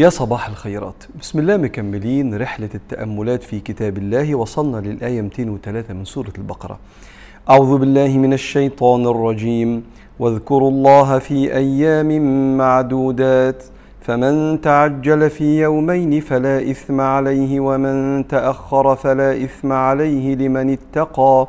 يا 0.00 0.08
صباح 0.08 0.48
الخيرات. 0.48 1.04
بسم 1.20 1.38
الله 1.38 1.56
مكملين 1.56 2.34
رحلة 2.42 2.68
التأملات 2.74 3.42
في 3.42 3.60
كتاب 3.60 3.98
الله 3.98 4.34
وصلنا 4.34 4.76
للآية 4.76 5.20
203 5.22 5.94
من 5.94 6.04
سورة 6.04 6.32
البقرة. 6.38 6.78
أعوذ 7.50 7.78
بالله 7.78 8.18
من 8.18 8.32
الشيطان 8.32 9.06
الرجيم. 9.06 9.84
واذكروا 10.18 10.70
الله 10.70 11.18
في 11.18 11.56
أيام 11.56 12.10
معدودات. 12.56 13.64
فمن 14.00 14.60
تعجل 14.60 15.30
في 15.30 15.60
يومين 15.60 16.20
فلا 16.20 16.70
إثم 16.70 17.00
عليه 17.00 17.60
ومن 17.60 18.28
تأخر 18.28 18.96
فلا 18.96 19.44
إثم 19.44 19.72
عليه 19.72 20.34
لمن 20.34 20.70
اتقى. 20.70 21.48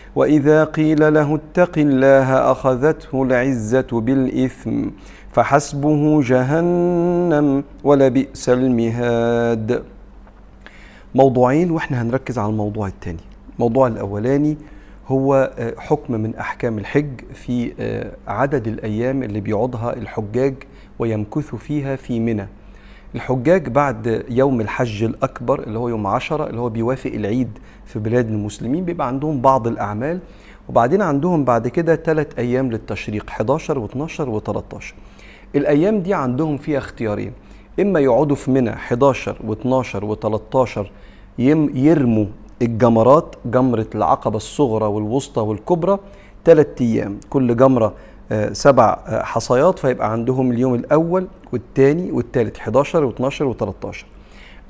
وإذا 0.15 0.63
قيل 0.63 1.13
له 1.13 1.35
اتق 1.35 1.77
الله 1.77 2.51
أخذته 2.51 3.23
العزة 3.23 3.87
بالإثم 3.91 4.83
فحسبه 5.31 6.21
جهنم 6.21 7.63
ولبئس 7.83 8.49
المهاد. 8.49 9.83
موضوعين 11.15 11.71
وإحنا 11.71 12.01
هنركز 12.01 12.39
على 12.39 12.49
الموضوع 12.49 12.87
الثاني 12.87 13.19
الموضوع 13.55 13.87
الأولاني 13.87 14.57
هو 15.07 15.51
حكم 15.77 16.13
من 16.13 16.35
أحكام 16.35 16.77
الحج 16.77 17.21
في 17.33 17.71
عدد 18.27 18.67
الأيام 18.67 19.23
اللي 19.23 19.39
بيقعدها 19.39 19.93
الحجاج 19.93 20.53
ويمكثوا 20.99 21.59
فيها 21.59 21.95
في 21.95 22.19
منى. 22.19 22.47
الحجاج 23.15 23.69
بعد 23.69 24.25
يوم 24.29 24.61
الحج 24.61 25.03
الأكبر 25.03 25.59
اللي 25.63 25.79
هو 25.79 25.89
يوم 25.89 26.07
عشرة 26.07 26.47
اللي 26.49 26.61
هو 26.61 26.69
بيوافق 26.69 27.11
العيد 27.11 27.49
في 27.85 27.99
بلاد 27.99 28.29
المسلمين 28.29 28.85
بيبقى 28.85 29.07
عندهم 29.07 29.41
بعض 29.41 29.67
الأعمال. 29.67 30.19
وبعدين 30.69 31.01
عندهم 31.01 31.43
بعد 31.45 31.67
كده 31.67 31.95
ثلاث 31.95 32.27
أيام 32.39 32.71
للتشريق 32.71 33.25
11 33.29 33.87
و12 33.87 34.09
و13 34.21 34.83
الأيام 35.55 35.99
دي 35.99 36.13
عندهم 36.13 36.57
فيها 36.57 36.77
اختيارين. 36.77 37.31
إما 37.79 37.99
يقعدوا 37.99 38.35
في 38.35 38.51
منى 38.51 38.69
11 38.73 39.35
و12 39.47 40.03
و13 40.03 40.79
يرموا 41.39 42.25
الجمرات 42.61 43.35
جمرة 43.45 43.87
العقبة 43.95 44.37
الصغرى 44.37 44.85
والوسطى 44.85 45.41
والكبرى 45.41 45.97
ثلاث 46.45 46.67
أيام. 46.81 47.19
كل 47.29 47.57
جمرة 47.57 47.93
سبع 48.53 48.97
حصيات 49.23 49.79
فيبقى 49.79 50.11
عندهم 50.11 50.51
اليوم 50.51 50.73
الأول 50.75 51.27
والثاني 51.53 52.11
والثالث 52.11 52.57
11 52.59 53.11
و12 53.11 53.33
و13 53.55 53.95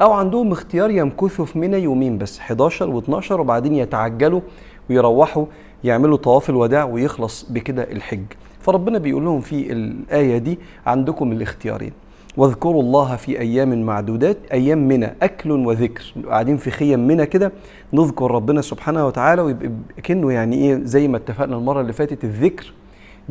أو 0.01 0.11
عندهم 0.11 0.51
اختيار 0.51 0.89
يمكثوا 0.91 1.45
في 1.45 1.59
منى 1.59 1.77
يومين 1.77 2.17
بس 2.17 2.39
11 2.39 3.01
و12 3.01 3.31
وبعدين 3.31 3.75
يتعجلوا 3.75 4.41
ويروحوا 4.89 5.45
يعملوا 5.83 6.17
طواف 6.17 6.49
الوداع 6.49 6.83
ويخلص 6.85 7.45
بكده 7.51 7.83
الحج. 7.83 8.23
فربنا 8.59 8.97
بيقول 8.99 9.25
لهم 9.25 9.41
في 9.41 9.71
الآية 9.73 10.37
دي 10.37 10.59
عندكم 10.85 11.31
الاختيارين. 11.31 11.91
واذكروا 12.37 12.81
الله 12.81 13.15
في 13.15 13.39
أيام 13.39 13.81
معدودات 13.85 14.37
أيام 14.53 14.87
منى 14.87 15.13
أكل 15.21 15.51
وذكر. 15.51 16.13
قاعدين 16.29 16.57
في 16.57 16.71
خيم 16.71 17.07
منى 17.07 17.25
كده 17.25 17.51
نذكر 17.93 18.31
ربنا 18.31 18.61
سبحانه 18.61 19.07
وتعالى 19.07 19.41
ويبقى 19.41 19.69
كأنه 20.03 20.31
يعني 20.31 20.55
إيه 20.55 20.79
زي 20.83 21.07
ما 21.07 21.17
اتفقنا 21.17 21.57
المرة 21.57 21.81
اللي 21.81 21.93
فاتت 21.93 22.23
الذكر 22.23 22.73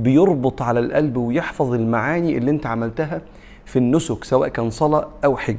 بيربط 0.02 0.62
على 0.62 0.80
القلب 0.80 1.16
ويحفظ 1.16 1.72
المعاني 1.74 2.38
اللي 2.38 2.50
انت 2.50 2.66
عملتها 2.66 3.20
في 3.64 3.78
النسك 3.78 4.24
سواء 4.24 4.48
كان 4.48 4.70
صلاة 4.70 5.08
أو 5.24 5.36
حج. 5.36 5.56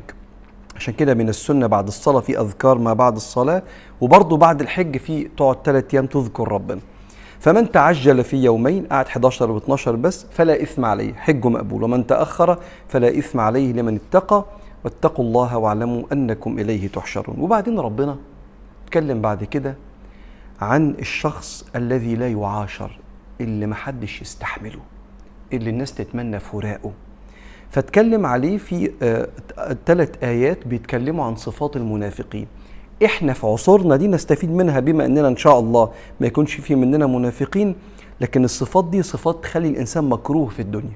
عشان 0.76 0.94
كده 0.94 1.14
من 1.14 1.30
السنة 1.30 1.68
بعد 1.68 1.88
الصلاة 1.88 2.20
في 2.20 2.40
أذكار 2.40 2.78
ما 2.78 2.94
بعد 2.94 3.16
الصلاة 3.16 3.64
وبرضه 4.02 4.38
بعد 4.38 4.62
الحج 4.62 4.98
في 4.98 5.24
تقعد 5.38 5.58
ثلاث 5.66 5.94
أيام 5.94 6.06
تذكر 6.06 6.52
ربنا. 6.52 6.80
فمن 7.40 7.72
تعجل 7.72 8.24
في 8.24 8.38
يومين 8.44 8.86
قعد 8.86 9.06
11 9.06 9.60
و12 9.60 9.90
بس 9.90 10.26
فلا 10.32 10.64
إثم 10.64 10.86
عليه 10.86 11.14
حجه 11.14 11.50
مقبول. 11.50 11.84
ومن 11.84 12.08
تأخر 12.08 12.58
فلا 12.88 13.18
إثم 13.18 13.40
عليه 13.40 13.74
لمن 13.74 13.96
اتقى 13.96 14.46
واتقوا 14.84 15.26
الله 15.26 15.58
واعلموا 15.58 16.04
أنكم 16.14 16.60
إليه 16.60 16.88
تحشرون. 16.88 17.36
وبعدين 17.40 17.80
ربنا 17.80 18.18
اتكلم 18.86 19.22
بعد 19.22 19.44
كده 19.44 19.76
عن 20.62 20.96
الشخص 21.00 21.66
الذي 21.76 22.16
لا 22.16 22.30
يعاشر. 22.30 23.00
اللي 23.42 23.68
محدش 23.68 24.22
يستحمله 24.22 24.80
اللي 25.54 25.70
الناس 25.70 25.94
تتمنى 25.94 26.40
فراقه. 26.40 26.92
فاتكلم 27.70 28.26
عليه 28.26 28.58
في 28.58 28.92
ثلاث 29.86 30.24
آيات 30.24 30.68
بيتكلموا 30.68 31.26
عن 31.26 31.36
صفات 31.36 31.76
المنافقين. 31.76 32.48
إحنا 33.06 33.34
في 33.34 33.48
عصورنا 33.48 33.96
دي 33.96 34.08
نستفيد 34.08 34.52
منها 34.52 34.80
بما 34.80 35.06
إننا 35.06 35.28
إن 35.28 35.38
شاء 35.38 35.60
الله 35.60 35.92
ما 36.20 36.28
يكونش 36.28 36.54
في 36.56 36.76
مننا 36.76 37.08
منافقين 37.08 37.76
لكن 38.22 38.44
الصفات 38.44 38.86
دي 38.90 39.02
صفات 39.04 39.44
تخلي 39.44 39.68
الإنسان 39.68 40.04
مكروه 40.04 40.50
في 40.50 40.62
الدنيا. 40.62 40.94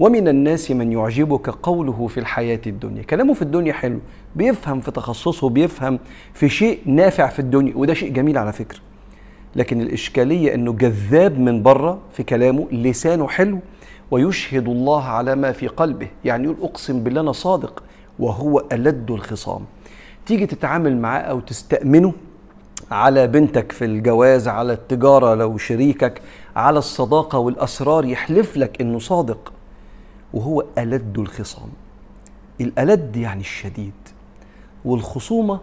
ومن 0.00 0.28
الناس 0.28 0.70
من 0.70 0.92
يعجبك 0.92 1.48
قوله 1.50 2.06
في 2.06 2.20
الحياة 2.20 2.60
الدنيا. 2.66 3.02
كلامه 3.02 3.34
في 3.34 3.42
الدنيا 3.42 3.72
حلو 3.72 3.98
بيفهم 4.36 4.80
في 4.80 4.90
تخصصه 4.90 5.48
بيفهم 5.48 5.98
في 6.34 6.48
شيء 6.48 6.78
نافع 6.86 7.26
في 7.28 7.38
الدنيا 7.38 7.72
وده 7.76 7.94
شيء 7.94 8.12
جميل 8.12 8.38
على 8.38 8.52
فكرة. 8.52 8.78
لكن 9.56 9.80
الإشكالية 9.80 10.54
أنه 10.54 10.72
جذاب 10.72 11.38
من 11.38 11.62
بره 11.62 11.98
في 12.12 12.22
كلامه 12.22 12.66
لسانه 12.72 13.28
حلو 13.28 13.58
ويشهد 14.10 14.68
الله 14.68 15.04
على 15.04 15.34
ما 15.34 15.52
في 15.52 15.66
قلبه. 15.66 16.08
يعني 16.24 16.44
يقول 16.44 16.56
أقسم 16.62 17.02
بالله 17.04 17.20
أنا 17.20 17.32
صادق 17.32 17.82
وهو 18.18 18.64
ألد 18.72 19.10
الخصام. 19.10 19.60
تيجي 20.26 20.46
تتعامل 20.46 20.96
معاه 20.96 21.20
أو 21.20 21.40
تستأمنه 21.40 22.12
على 22.90 23.26
بنتك 23.26 23.72
في 23.72 23.84
الجواز 23.84 24.48
على 24.48 24.72
التجارة 24.72 25.34
لو 25.34 25.58
شريكك 25.58 26.22
على 26.56 26.78
الصداقة 26.78 27.38
والأسرار 27.38 28.04
يحلف 28.04 28.56
لك 28.56 28.80
أنه 28.80 28.98
صادق 28.98 29.52
وهو 30.34 30.64
ألد 30.78 31.18
الخصام. 31.18 31.68
الألد 32.60 33.16
يعني 33.16 33.40
الشديد. 33.40 33.92
والخصومة 34.84 35.60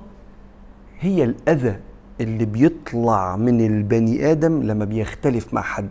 هي 0.99 1.23
الأذى 1.23 1.79
اللي 2.21 2.45
بيطلع 2.45 3.35
من 3.35 3.65
البني 3.65 4.31
آدم 4.31 4.63
لما 4.63 4.85
بيختلف 4.85 5.53
مع 5.53 5.61
حد 5.61 5.89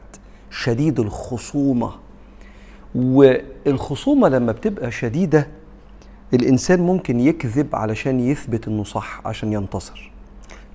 شديد 0.50 1.00
الخصومة. 1.00 1.90
والخصومة 2.94 4.28
لما 4.28 4.52
بتبقى 4.52 4.90
شديدة 4.90 5.46
الإنسان 6.34 6.80
ممكن 6.80 7.20
يكذب 7.20 7.76
علشان 7.76 8.20
يثبت 8.20 8.68
إنه 8.68 8.84
صح 8.84 9.20
عشان 9.26 9.52
ينتصر. 9.52 10.10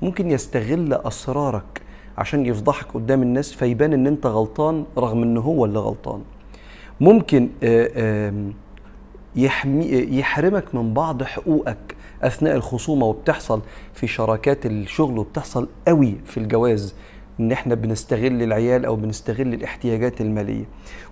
ممكن 0.01 0.31
يستغل 0.31 0.93
أسرارك 0.93 1.81
عشان 2.17 2.45
يفضحك 2.45 2.85
قدام 2.93 3.21
الناس 3.21 3.53
فيبان 3.53 3.93
إن 3.93 4.07
أنت 4.07 4.25
غلطان 4.25 4.85
رغم 4.97 5.23
ان 5.23 5.37
هو 5.37 5.65
اللي 5.65 5.79
غلطان. 5.79 6.21
ممكن 7.01 7.49
يحمي 9.35 9.85
يحرمك 9.91 10.75
من 10.75 10.93
بعض 10.93 11.23
حقوقك. 11.23 11.95
أثناء 12.28 12.56
الخصومة 12.56 13.06
وبتحصل 13.06 13.61
في 13.94 14.07
شراكات 14.07 14.66
الشغل 14.66 15.17
وبتحصل 15.17 15.67
قوي 15.88 16.16
في 16.25 16.38
الجواز 16.38 16.95
إن 17.39 17.51
إحنا 17.51 17.75
بنستغل 17.75 18.44
العيال 18.44 18.85
أو 18.85 18.95
بنستغل 18.95 19.53
الاحتياجات 19.53 20.22
المالية. 20.22 20.66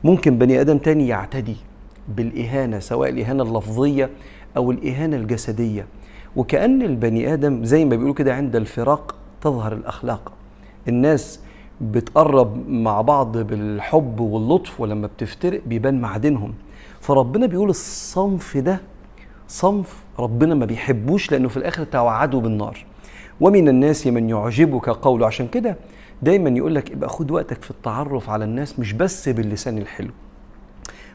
ممكن 0.03 0.37
بني 0.37 0.61
آدم 0.61 0.77
تاني 0.77 1.07
يعتدي 1.07 1.55
بالإهانة 2.07 2.79
سواء 2.79 3.09
الإهانة 3.09 3.43
اللفظية 3.43 4.09
أو 4.57 4.71
الإهانة 4.71 5.17
الجسدية. 5.17 5.85
وكأن 6.35 6.81
البني 6.81 7.33
آدم 7.33 7.63
زي 7.63 7.85
ما 7.85 7.89
بيقولوا 7.95 8.13
كده 8.13 8.35
عند 8.35 8.55
الفراق 8.55 9.15
تظهر 9.41 9.73
الأخلاق. 9.73 10.31
الناس 10.87 11.39
بتقرب 11.81 12.69
مع 12.69 13.01
بعض 13.01 13.37
بالحب 13.37 14.19
واللطف 14.19 14.81
ولما 14.81 15.07
بتفترق 15.07 15.61
بيبان 15.65 16.01
معدنهم 16.01 16.53
فربنا 17.01 17.45
بيقول 17.45 17.69
الصنف 17.69 18.57
ده 18.57 18.81
صنف 19.51 20.03
ربنا 20.19 20.55
ما 20.55 20.65
بيحبوش 20.65 21.31
لأنه 21.31 21.47
في 21.47 21.57
الآخر 21.57 21.83
توعدوا 21.83 22.41
بالنار. 22.41 22.85
ومن 23.41 23.67
الناس 23.69 24.07
من 24.07 24.29
يعجبك 24.29 24.89
قوله 24.89 25.25
عشان 25.25 25.47
كده 25.47 25.77
دايما 26.21 26.49
يقول 26.49 26.75
لك 26.75 26.91
ابقى 26.91 27.09
خد 27.09 27.31
وقتك 27.31 27.63
في 27.63 27.71
التعرف 27.71 28.29
على 28.29 28.45
الناس 28.45 28.79
مش 28.79 28.93
بس 28.93 29.29
باللسان 29.29 29.77
الحلو. 29.77 30.11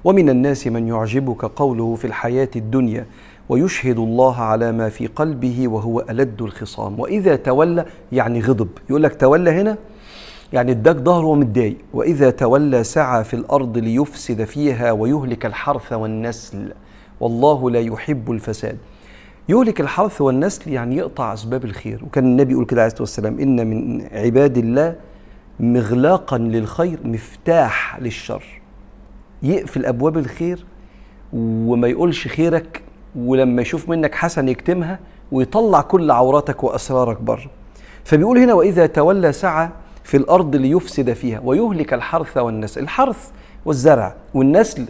ومن 0.04 0.28
الناس 0.28 0.66
من 0.66 0.88
يعجبك 0.88 1.44
قوله 1.44 1.94
في 1.94 2.04
الحياة 2.04 2.48
الدنيا 2.56 3.06
ويشهد 3.48 3.98
الله 3.98 4.36
على 4.36 4.72
ما 4.72 4.88
في 4.88 5.06
قلبه 5.06 5.68
وهو 5.68 6.00
ألد 6.10 6.42
الخصام. 6.42 7.00
وإذا 7.00 7.36
تولى 7.36 7.86
يعني 8.12 8.40
غضب. 8.40 8.68
يقول 8.90 9.02
لك 9.02 9.20
تولى 9.20 9.50
هنا؟ 9.50 9.76
يعني 10.52 10.72
اداك 10.72 10.96
ظهره 10.96 11.26
ومتضايق 11.26 11.76
وإذا 11.94 12.30
تولى 12.30 12.84
سعى 12.84 13.24
في 13.24 13.34
الأرض 13.34 13.78
ليفسد 13.78 14.44
فيها 14.44 14.92
ويهلك 14.92 15.46
الحرث 15.46 15.92
والنسل. 15.92 16.72
والله 17.20 17.70
لا 17.70 17.80
يحب 17.80 18.30
الفساد. 18.32 18.78
يهلك 19.48 19.80
الحرث 19.80 20.20
والنسل 20.20 20.72
يعني 20.72 20.96
يقطع 20.96 21.32
أسباب 21.32 21.64
الخير. 21.64 22.04
وكان 22.04 22.24
النبي 22.24 22.52
يقول 22.52 22.66
كده 22.66 22.80
عليه 22.80 22.86
الصلاة 22.92 23.02
والسلام 23.02 23.38
إن 23.40 23.66
من 23.66 24.08
عباد 24.12 24.58
الله 24.58 24.94
مغلاقا 25.60 26.38
للخير 26.38 26.98
مفتاح 27.04 27.98
للشر. 28.00 28.44
يقفل 29.42 29.86
أبواب 29.86 30.18
الخير 30.18 30.64
وما 31.32 31.88
يقولش 31.88 32.28
خيرك 32.28 32.82
ولما 33.16 33.62
يشوف 33.62 33.88
منك 33.88 34.14
حسن 34.14 34.48
يكتمها 34.48 34.98
ويطلع 35.32 35.80
كل 35.80 36.10
عوراتك 36.10 36.64
وأسرارك 36.64 37.20
بره. 37.20 37.50
فبيقول 38.04 38.38
هنا 38.38 38.54
وإذا 38.54 38.86
تولى 38.86 39.32
سعى 39.32 39.68
في 40.04 40.16
الأرض 40.16 40.56
ليفسد 40.56 41.12
فيها 41.12 41.40
ويهلك 41.44 41.94
الحرث 41.94 42.36
والنسل. 42.36 42.80
الحرث 42.80 43.30
والزرع 43.64 44.14
والنسل 44.34 44.86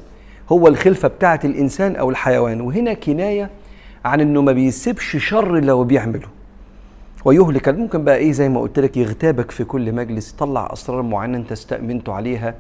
هو 0.53 0.69
الخلفة 0.69 1.09
بتاعه 1.09 1.41
الإنسان 1.45 1.97
أو 1.97 2.11
الحيوان. 2.11 2.61
وهنا 2.61 2.93
كناية 2.95 3.51
عن 4.05 4.21
إنه 4.21 4.43
ما 4.43 4.53
بيسيبش 4.53 5.17
شر 5.17 5.61
لو 5.61 5.85
بيعمله. 5.85 6.29
ويهلك. 7.25 7.69
ممكن 7.69 8.05
بقى 8.05 8.17
إيه 8.17 8.33
زي 8.33 8.49
ما 8.49 8.61
قلت 8.61 8.79
لك 8.79 8.97
يغتابك 8.97 9.51
في 9.51 9.65
كل 9.65 9.93
مجلس 9.93 10.33
يطلع 10.33 10.73
أسرار 10.73 11.03
معينة 11.03 11.39
أنت 11.39 11.53
استأمنته 11.53 12.13
عليها 12.13 12.55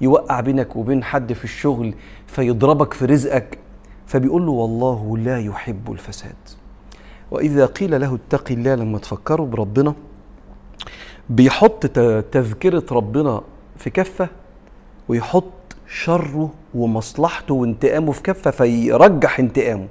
يوقع 0.00 0.40
بينك 0.40 0.76
وبين 0.76 1.04
حد 1.04 1.32
في 1.32 1.44
الشغل 1.44 1.94
فيضربك 2.26 2.92
في 2.92 3.04
رزقك. 3.04 3.58
فبيقول 4.06 4.46
له 4.46 4.52
والله 4.52 5.18
لا 5.18 5.40
يحب 5.40 5.92
الفساد. 5.92 6.34
وإذا 7.30 7.66
قيل 7.66 8.00
له 8.00 8.14
اتق 8.14 8.52
الله 8.52 8.74
لما 8.74 8.98
تفكروا 8.98 9.46
بربنا 9.46 9.94
بيحط 11.28 11.86
تذكرة 12.32 12.84
ربنا 12.92 13.40
في 13.76 13.90
كفة 13.90 14.28
ويحط 15.08 15.44
شره 15.94 16.50
ومصلحته 16.74 17.54
وانتقامه 17.54 18.12
في 18.12 18.22
كفه 18.22 18.50
فيرجح 18.50 19.38
انتقامه. 19.38 19.86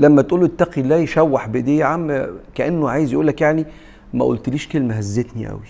لما 0.00 0.22
تقول 0.22 0.40
له 0.40 0.46
اتقي 0.46 0.80
الله 0.80 0.96
يشوح 0.96 1.46
بإيديه 1.48 1.78
يا 1.80 1.84
عم 1.84 2.26
كأنه 2.54 2.90
عايز 2.90 3.12
يقول 3.12 3.26
لك 3.26 3.40
يعني 3.40 3.66
ما 4.14 4.24
قلتليش 4.24 4.68
كلمة 4.68 4.94
هزتني 4.94 5.46
قوي 5.46 5.68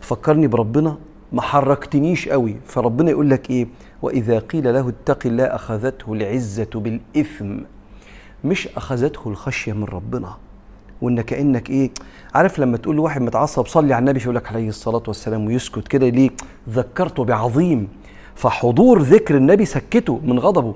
فكرني 0.00 0.46
بربنا 0.46 0.96
ما 1.32 1.42
حركتنيش 1.42 2.28
قوي 2.28 2.56
فربنا 2.66 3.10
يقول 3.10 3.30
لك 3.30 3.50
إيه؟ 3.50 3.66
وإذا 4.02 4.38
قيل 4.38 4.74
له 4.74 4.88
اتق 4.88 5.26
الله 5.26 5.44
أخذته 5.44 6.12
العزة 6.12 6.70
بالإثم. 6.74 7.58
مش 8.44 8.68
أخذته 8.68 9.28
الخشية 9.28 9.72
من 9.72 9.84
ربنا. 9.84 10.36
وإن 11.02 11.20
كأنك 11.20 11.70
إيه؟ 11.70 11.90
عارف 12.34 12.58
لما 12.58 12.76
تقول 12.76 12.96
لواحد 12.96 13.22
متعصب 13.22 13.66
صلي 13.66 13.94
على 13.94 14.00
النبي 14.02 14.20
فيقول 14.20 14.36
لك 14.36 14.48
عليه 14.48 14.68
الصلاة 14.68 15.02
والسلام 15.08 15.46
ويسكت 15.46 15.88
كده 15.88 16.08
ليه؟ 16.08 16.30
ذكرته 16.70 17.24
بعظيم. 17.24 17.88
فحضور 18.40 19.02
ذكر 19.02 19.36
النبي 19.36 19.64
سكته 19.64 20.20
من 20.24 20.38
غضبه. 20.38 20.74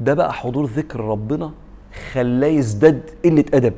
ده 0.00 0.14
بقى 0.14 0.32
حضور 0.32 0.66
ذكر 0.66 1.00
ربنا 1.00 1.52
خلاه 2.12 2.48
يزداد 2.48 3.10
قلة 3.24 3.44
أدب 3.54 3.74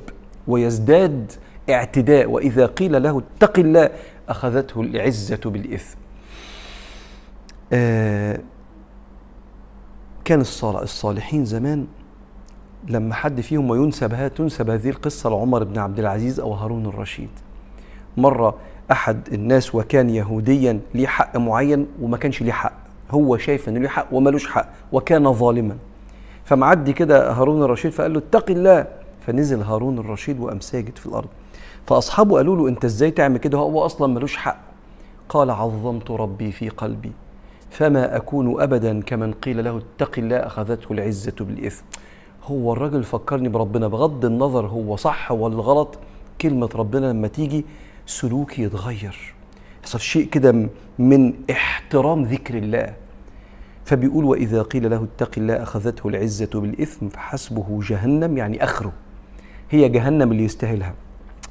ويزداد 0.49 1.33
اعتداء. 1.71 2.31
وإذا 2.31 2.67
قيل 2.67 3.03
له 3.03 3.23
اتق 3.23 3.59
الله 3.59 3.91
أخذته 4.29 4.81
العزة 4.81 5.41
بالإثم. 5.45 5.99
آه 7.73 8.41
كان 10.25 10.41
الصالحين 10.65 11.45
زمان 11.45 11.87
لما 12.89 13.15
حد 13.15 13.41
فيهم 13.41 13.71
وينسب 13.71 14.35
تنسب 14.35 14.71
هذه 14.71 14.91
القصة 14.91 15.31
لعمر 15.31 15.65
بن 15.65 15.79
عبد 15.79 15.99
العزيز 15.99 16.41
أو 16.41 16.53
هارون 16.53 16.87
الرشيد. 16.87 17.31
مرة 18.17 18.55
أحد 18.91 19.29
الناس 19.33 19.75
وكان 19.75 20.11
يهوديا 20.11 20.81
ليه 20.95 21.07
حق 21.07 21.37
معين 21.37 21.87
وما 22.03 22.17
كانش 22.17 22.43
ليه 22.43 22.53
حق. 22.53 22.88
هو 23.11 23.37
شايف 23.37 23.69
إنه 23.69 23.81
ليه 23.81 23.89
حق 23.89 24.07
ومالوش 24.13 24.47
حق 24.47 24.69
وكان 24.93 25.33
ظالما. 25.33 25.77
فمعدي 26.45 26.93
كده 26.93 27.33
هارون 27.33 27.63
الرشيد 27.63 27.93
فقال 27.93 28.13
له 28.13 28.19
اتق 28.19 28.51
الله. 28.51 28.87
فنزل 29.27 29.63
هارون 29.63 29.99
الرشيد 29.99 30.41
وقام 30.41 30.61
ساجد 30.61 30.99
في 30.99 31.07
الأرض. 31.07 31.29
فأصحابه 31.87 32.37
قالوا 32.37 32.57
له 32.57 32.69
أنت 32.69 32.85
إزاي 32.85 33.11
تعمل 33.11 33.39
كده؟ 33.39 33.59
هو 33.59 33.87
أصلا 33.87 34.15
ملوش 34.15 34.37
حق. 34.37 34.59
قال 35.29 35.51
عظمت 35.51 36.11
ربي 36.11 36.53
في 36.53 36.69
قلبي 36.69 37.13
فما 37.71 38.17
أكون 38.17 38.63
ابدا 38.63 39.03
كمن 39.03 39.33
قيل 39.33 39.65
له 39.65 39.81
اتق 39.97 40.19
الله 40.19 40.37
أخذته 40.37 40.93
العزة 40.93 41.35
بالإثم. 41.41 41.85
هو 42.45 42.73
الراجل 42.73 43.05
فكرني 43.05 43.49
بربنا. 43.49 43.89
بغض 43.89 44.25
النظر 44.25 44.67
هو 44.67 44.97
صح 44.97 45.33
ولا 45.33 45.57
غلط 45.57 45.99
كلمة 46.41 46.69
ربنا 46.75 47.13
لما 47.13 47.29
تيجي 47.29 47.65
سلوكي 48.07 48.63
يتغير. 48.63 49.35
يحصل 49.89 50.01
شيء 50.01 50.27
كده 50.27 50.69
من 50.99 51.33
احترام 51.51 52.23
ذكر 52.23 52.55
الله. 52.55 52.95
فبيقول 53.85 54.25
وإذا 54.25 54.63
قيل 54.63 54.91
له 54.91 55.07
اتق 55.17 55.31
الله 55.37 55.63
أخذته 55.63 56.09
العزة 56.09 56.51
بالإثم 56.55 57.09
فحسبه 57.09 57.81
جهنم 57.83 58.37
يعني 58.37 58.65
آخره. 58.65 58.93
هي 59.71 59.89
جهنم 59.89 60.33
اللي 60.33 60.45
يستاهلها. 60.45 60.95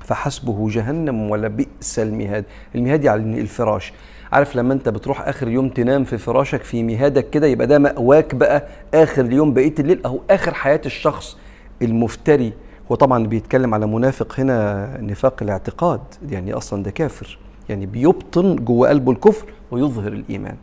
فحسبه 0.05 0.69
جهنم 0.69 1.29
ولا 1.29 1.47
بئس 1.47 1.99
المهاد. 1.99 2.45
المهاد 2.75 3.03
يعني 3.03 3.41
الفراش. 3.41 3.93
عارف 4.31 4.55
لما 4.55 4.73
أنت 4.73 4.89
بتروح 4.89 5.27
آخر 5.27 5.47
يوم 5.47 5.69
تنام 5.69 6.03
في 6.03 6.17
فراشك 6.17 6.63
في 6.63 6.83
مهادك 6.83 7.29
كده 7.29 7.47
يبقى 7.47 7.67
ده 7.67 7.79
مأواك 7.79 8.35
بقى 8.35 8.67
آخر 8.93 9.25
اليوم 9.25 9.53
بقية 9.53 9.75
الليل 9.79 10.01
اهو 10.05 10.19
آخر 10.29 10.53
حياة 10.53 10.81
الشخص 10.85 11.37
المفتري. 11.81 12.53
هو 12.91 12.95
طبعا 12.95 13.27
بيتكلم 13.27 13.73
على 13.73 13.87
منافق 13.87 14.39
هنا 14.39 14.87
نفاق 15.01 15.43
الاعتقاد 15.43 16.01
يعني 16.29 16.53
أصلا 16.53 16.83
ده 16.83 16.91
كافر. 16.91 17.37
يعني 17.69 17.85
بيبطن 17.85 18.55
جوه 18.55 18.89
قلبه 18.89 19.11
الكفر 19.11 19.45
ويظهر 19.71 20.13
الإيمان. 20.13 20.55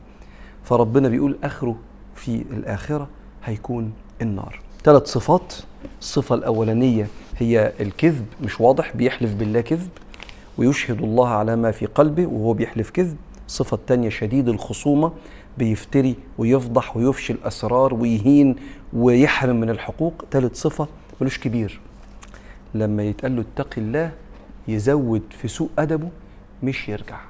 فربنا 0.64 1.08
بيقول 1.08 1.36
آخره 1.44 1.76
في 2.14 2.44
الآخرة 2.50 3.08
هيكون 3.44 3.92
النار. 4.22 4.60
ثلاث 4.84 5.06
صفات. 5.06 5.54
الصفة 6.00 6.34
الأولانية 6.34 7.06
هي 7.38 7.72
الكذب 7.80 8.26
مش 8.42 8.60
واضح 8.60 8.96
بيحلف 8.96 9.34
بالله 9.34 9.60
كذب 9.60 9.88
ويشهد 10.58 11.02
الله 11.02 11.28
على 11.28 11.56
ما 11.56 11.70
في 11.70 11.86
قلبه 11.86 12.26
وهو 12.26 12.52
بيحلف 12.52 12.90
كذب. 12.90 13.16
الصفة 13.46 13.74
الثانية 13.74 14.08
شديد 14.08 14.48
الخصومة 14.48 15.12
بيفتري 15.58 16.16
ويفضح 16.38 16.96
ويفشي 16.96 17.32
الأسرار 17.32 17.94
ويهين 17.94 18.56
ويحرم 18.92 19.60
من 19.60 19.70
الحقوق. 19.70 20.24
ثالث 20.30 20.60
صفة 20.60 20.88
ملوش 21.20 21.38
كبير. 21.38 21.80
لما 22.74 23.02
يتقال 23.02 23.36
له 23.36 23.44
اتق 23.54 23.74
الله 23.78 24.12
يزود 24.68 25.22
في 25.30 25.48
سوء 25.48 25.68
أدبه 25.78 26.08
مش 26.64 26.88
يرجع. 26.88 27.20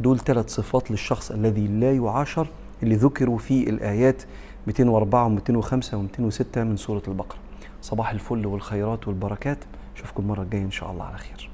دول 0.00 0.18
ثلاث 0.18 0.48
صفات 0.48 0.90
للشخص 0.90 1.30
الذي 1.30 1.66
لا 1.66 1.92
يعاشر 1.92 2.48
اللي 2.82 2.94
ذكروا 2.94 3.38
في 3.38 3.70
الآيات 3.70 4.22
204 4.66 5.36
و205 5.36 5.72
و206 5.72 6.58
من 6.58 6.76
سورة 6.76 7.02
البقرة. 7.08 7.38
صباح 7.82 8.10
الفل 8.10 8.46
والخيرات 8.46 9.08
والبركات. 9.08 9.58
أشوفكم 9.96 10.22
المرة 10.22 10.42
الجاية 10.42 10.62
إن 10.62 10.70
شاء 10.70 10.90
الله 10.90 11.04
على 11.04 11.18
خير. 11.18 11.50